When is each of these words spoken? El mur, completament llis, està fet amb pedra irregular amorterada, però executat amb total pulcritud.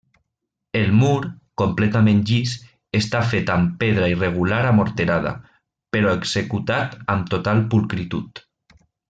El 0.77 0.93
mur, 1.01 1.17
completament 1.61 2.23
llis, 2.29 2.53
està 2.99 3.21
fet 3.33 3.51
amb 3.57 3.75
pedra 3.83 4.09
irregular 4.15 4.63
amorterada, 4.71 5.35
però 5.99 6.15
executat 6.23 6.97
amb 7.17 7.31
total 7.37 7.63
pulcritud. 7.77 8.45